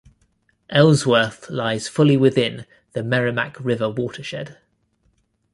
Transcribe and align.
Ellsworth 0.71 1.47
lies 1.51 1.87
fully 1.87 2.17
within 2.17 2.65
the 2.93 3.03
Merrimack 3.03 3.59
River 3.59 3.87
watershed. 3.87 4.57